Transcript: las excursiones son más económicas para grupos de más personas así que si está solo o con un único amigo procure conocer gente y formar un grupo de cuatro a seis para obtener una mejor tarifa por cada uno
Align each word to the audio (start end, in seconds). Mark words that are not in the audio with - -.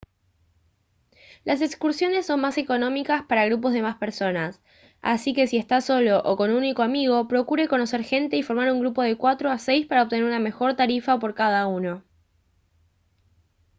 las 1.43 1.61
excursiones 1.61 2.25
son 2.25 2.41
más 2.41 2.57
económicas 2.57 3.21
para 3.25 3.45
grupos 3.45 3.71
de 3.71 3.83
más 3.83 3.97
personas 3.99 4.59
así 5.03 5.31
que 5.35 5.45
si 5.45 5.57
está 5.57 5.79
solo 5.79 6.23
o 6.25 6.37
con 6.37 6.49
un 6.49 6.57
único 6.57 6.81
amigo 6.81 7.27
procure 7.27 7.67
conocer 7.67 8.03
gente 8.03 8.35
y 8.35 8.41
formar 8.41 8.71
un 8.71 8.79
grupo 8.79 9.03
de 9.03 9.15
cuatro 9.15 9.51
a 9.51 9.59
seis 9.59 9.85
para 9.85 10.01
obtener 10.01 10.25
una 10.25 10.39
mejor 10.39 10.75
tarifa 10.75 11.19
por 11.19 11.35
cada 11.35 11.67
uno 11.67 12.03